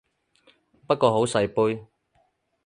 [0.87, 1.85] 不過好細杯